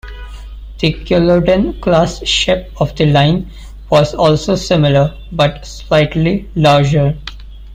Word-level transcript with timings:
The 0.79 0.93
Culloden 1.05 1.79
class 1.79 2.25
ship 2.25 2.71
of 2.79 2.95
the 2.95 3.05
line 3.05 3.51
was 3.91 4.15
also 4.15 4.55
similar, 4.55 5.15
but 5.31 5.63
slightly 5.63 6.49
larger. 6.55 7.19